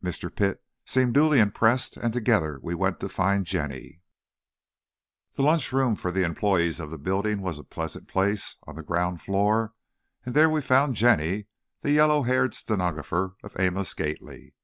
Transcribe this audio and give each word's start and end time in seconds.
Mr. 0.00 0.32
Pitt 0.32 0.62
seemed 0.86 1.14
duly 1.14 1.40
impressed 1.40 1.96
and 1.96 2.12
together 2.12 2.60
we 2.62 2.76
went 2.76 3.00
to 3.00 3.08
find 3.08 3.44
Jenny. 3.44 4.02
The 5.34 5.42
lunchroom 5.42 5.96
for 5.96 6.12
the 6.12 6.22
employees 6.22 6.78
of 6.78 6.92
the 6.92 6.96
building 6.96 7.40
was 7.42 7.58
a 7.58 7.64
pleasant 7.64 8.06
place, 8.06 8.56
on 8.68 8.76
the 8.76 8.84
ground 8.84 9.20
floor, 9.20 9.72
and 10.24 10.32
therein 10.32 10.52
we 10.52 10.60
found 10.60 10.94
Jenny, 10.94 11.48
the 11.80 11.90
yellow 11.90 12.22
haired 12.22 12.54
stenographer 12.54 13.34
of 13.42 13.58
Amos 13.58 13.92
Gately. 13.94 14.54